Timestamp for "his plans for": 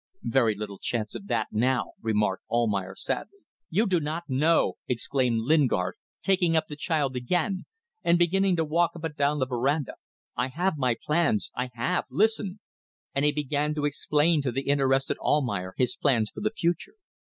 15.77-16.41